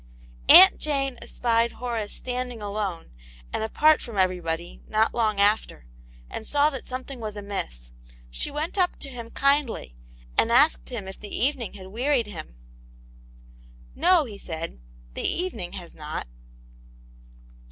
Aunt 0.49 0.79
Jane 0.79 1.19
espied 1.21 1.73
Horace 1.73 2.11
standing 2.11 2.59
alone 2.59 3.11
and 3.53 3.63
apart 3.63 4.01
from 4.01 4.17
everybody 4.17 4.81
not 4.87 5.13
long 5.13 5.39
after, 5.39 5.85
and 6.27 6.47
saw 6.47 6.71
that 6.71 6.87
something 6.87 7.19
was 7.19 7.37
amiss. 7.37 7.91
She 8.31 8.49
went 8.49 8.79
up 8.79 8.95
to 8.97 9.09
him 9.09 9.29
kindly, 9.29 9.95
and 10.39 10.51
asked 10.51 10.89
him 10.89 11.07
if 11.07 11.19
the 11.19 11.29
evening 11.31 11.73
had 11.75 11.85
wearied 11.89 12.25
him." 12.25 12.55
No," 13.95 14.25
he 14.25 14.39
said," 14.39 14.79
the 15.13 15.21
evening 15.27 15.73
has 15.73 15.93
not." 15.93 16.25